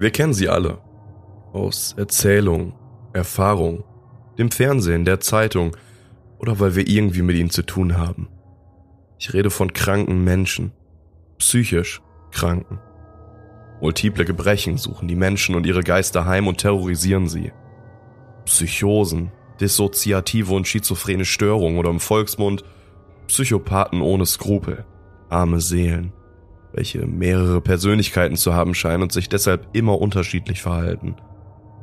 [0.00, 0.78] Wir kennen sie alle.
[1.52, 2.72] Aus Erzählung,
[3.12, 3.84] Erfahrung,
[4.38, 5.76] dem Fernsehen, der Zeitung
[6.38, 8.30] oder weil wir irgendwie mit ihnen zu tun haben.
[9.18, 10.72] Ich rede von kranken Menschen,
[11.36, 12.00] psychisch
[12.30, 12.78] Kranken.
[13.82, 17.52] Multiple Gebrechen suchen die Menschen und ihre Geister heim und terrorisieren sie.
[18.46, 22.64] Psychosen, dissoziative und schizophrene Störungen oder im Volksmund
[23.26, 24.86] Psychopathen ohne Skrupel,
[25.28, 26.14] arme Seelen,
[26.72, 31.16] welche mehrere Persönlichkeiten zu haben scheinen und sich deshalb immer unterschiedlich verhalten.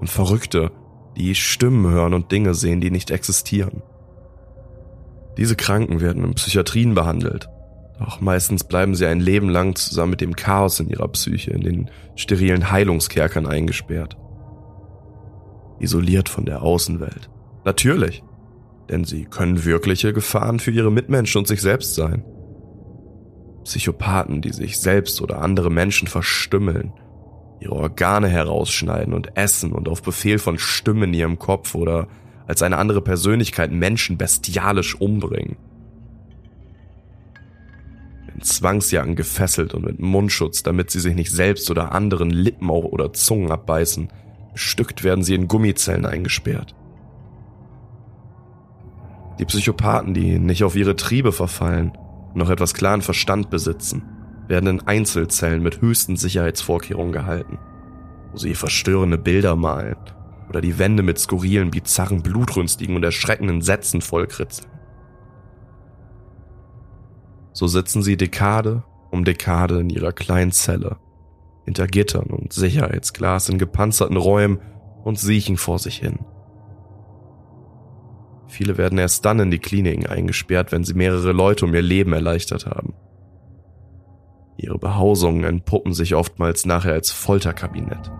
[0.00, 0.72] Und Verrückte,
[1.16, 3.82] die Stimmen hören und Dinge sehen, die nicht existieren.
[5.36, 7.48] Diese Kranken werden in Psychiatrien behandelt,
[8.00, 11.60] doch meistens bleiben sie ein Leben lang zusammen mit dem Chaos in ihrer Psyche in
[11.60, 14.16] den sterilen Heilungskerkern eingesperrt.
[15.78, 17.28] Isoliert von der Außenwelt.
[17.64, 18.22] Natürlich,
[18.88, 22.24] denn sie können wirkliche Gefahren für ihre Mitmenschen und sich selbst sein.
[23.64, 26.92] Psychopathen, die sich selbst oder andere Menschen verstümmeln,
[27.60, 32.08] ihre Organe herausschneiden und essen und auf Befehl von Stimmen in ihrem Kopf oder
[32.46, 35.56] als eine andere Persönlichkeit Menschen bestialisch umbringen.
[38.34, 43.12] In Zwangsjacken gefesselt und mit Mundschutz, damit sie sich nicht selbst oder anderen Lippen oder
[43.12, 44.08] Zungen abbeißen,
[44.52, 46.74] bestückt werden sie in Gummizellen eingesperrt.
[49.38, 51.92] Die Psychopathen, die nicht auf ihre Triebe verfallen
[52.34, 54.02] noch etwas klaren Verstand besitzen,
[54.48, 57.58] werden in Einzelzellen mit höchsten Sicherheitsvorkehrungen gehalten,
[58.32, 59.96] wo sie verstörende Bilder malen
[60.48, 64.70] oder die Wände mit skurrilen, bizarren, blutrünstigen und erschreckenden Sätzen vollkritzeln.
[67.52, 70.96] So sitzen sie Dekade um Dekade in ihrer kleinen Zelle,
[71.64, 74.60] hinter Gittern und Sicherheitsglas in gepanzerten Räumen
[75.04, 76.20] und siechen vor sich hin.
[78.50, 82.12] Viele werden erst dann in die Kliniken eingesperrt, wenn sie mehrere Leute um ihr Leben
[82.12, 82.94] erleichtert haben.
[84.56, 88.10] Ihre Behausungen entpuppen sich oftmals nachher als Folterkabinett.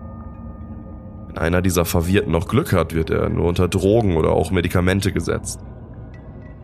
[1.27, 5.11] Wenn einer dieser Verwirrten noch Glück hat, wird er nur unter Drogen oder auch Medikamente
[5.11, 5.59] gesetzt.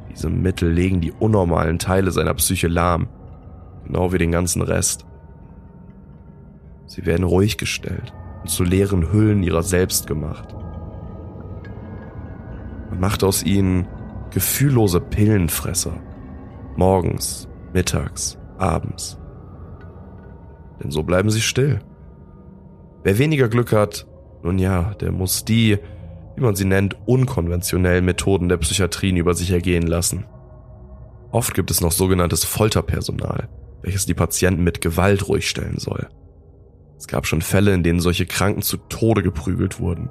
[0.09, 3.09] Diese Mittel legen die unnormalen Teile seiner Psyche lahm,
[3.85, 5.05] genau wie den ganzen Rest.
[6.85, 10.55] Sie werden ruhig gestellt und zu leeren Hüllen ihrer selbst gemacht.
[12.97, 13.87] Man macht aus ihnen
[14.31, 16.01] gefühllose Pillenfresser.
[16.77, 19.19] Morgens, mittags, abends.
[20.81, 21.77] Denn so bleiben sie still.
[23.03, 24.07] Wer weniger Glück hat,
[24.41, 25.77] nun ja, der muss die,
[26.35, 30.25] wie man sie nennt, unkonventionellen Methoden der Psychiatrien über sich ergehen lassen.
[31.31, 33.47] Oft gibt es noch sogenanntes Folterpersonal,
[33.83, 36.07] welches die Patienten mit Gewalt ruhig stellen soll.
[36.97, 40.09] Es gab schon Fälle, in denen solche Kranken zu Tode geprügelt wurden.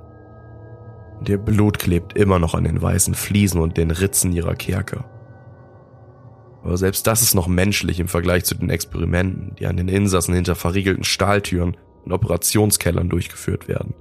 [1.18, 5.04] Und ihr Blut klebt immer noch an den weißen Fliesen und den Ritzen ihrer Kerker.
[6.62, 10.34] Aber selbst das ist noch menschlich im Vergleich zu den Experimenten, die an den Insassen
[10.34, 13.94] hinter verriegelten Stahltüren und Operationskellern durchgeführt werden.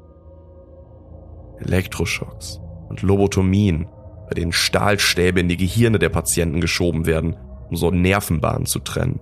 [1.60, 2.60] Elektroschocks
[2.90, 3.88] und Lobotomien,
[4.28, 7.38] bei denen Stahlstäbe in die Gehirne der Patienten geschoben werden,
[7.70, 9.20] um so Nervenbahnen zu trennen.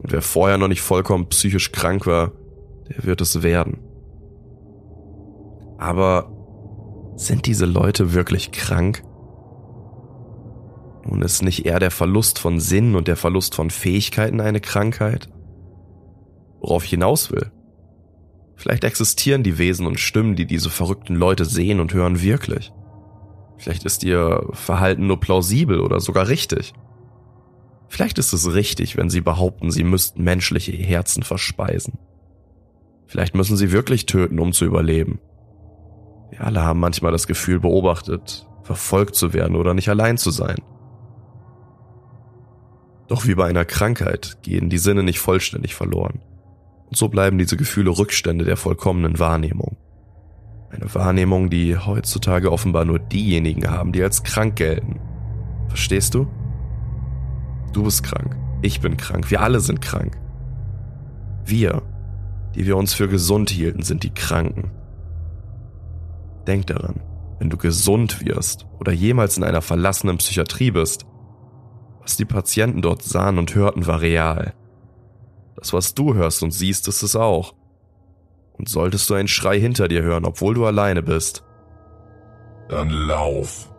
[0.00, 2.32] Und wer vorher noch nicht vollkommen psychisch krank war,
[2.88, 3.89] der wird es werden.
[5.80, 6.30] Aber
[7.16, 9.02] sind diese Leute wirklich krank?
[11.06, 15.30] Nun ist nicht eher der Verlust von Sinn und der Verlust von Fähigkeiten eine Krankheit?
[16.60, 17.50] Worauf ich hinaus will?
[18.56, 22.72] Vielleicht existieren die Wesen und Stimmen, die diese verrückten Leute sehen und hören wirklich.
[23.56, 26.74] Vielleicht ist ihr Verhalten nur plausibel oder sogar richtig.
[27.88, 31.98] Vielleicht ist es richtig, wenn sie behaupten, sie müssten menschliche Herzen verspeisen.
[33.06, 35.20] Vielleicht müssen sie wirklich töten, um zu überleben.
[36.30, 40.56] Wir alle haben manchmal das Gefühl, beobachtet, verfolgt zu werden oder nicht allein zu sein.
[43.08, 46.20] Doch wie bei einer Krankheit gehen die Sinne nicht vollständig verloren.
[46.88, 49.76] Und so bleiben diese Gefühle Rückstände der vollkommenen Wahrnehmung.
[50.70, 55.00] Eine Wahrnehmung, die heutzutage offenbar nur diejenigen haben, die als krank gelten.
[55.68, 56.28] Verstehst du?
[57.72, 60.16] Du bist krank, ich bin krank, wir alle sind krank.
[61.44, 61.82] Wir,
[62.54, 64.70] die wir uns für gesund hielten, sind die Kranken.
[66.50, 67.00] Denk daran,
[67.38, 71.06] wenn du gesund wirst oder jemals in einer verlassenen Psychiatrie bist,
[72.00, 74.52] was die Patienten dort sahen und hörten, war real.
[75.54, 77.54] Das, was du hörst und siehst, ist es auch.
[78.58, 81.44] Und solltest du einen Schrei hinter dir hören, obwohl du alleine bist,
[82.68, 83.72] dann lauf.